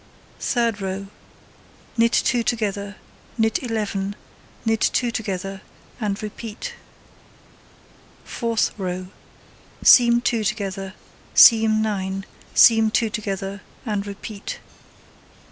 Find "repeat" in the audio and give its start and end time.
6.23-6.73, 14.07-14.57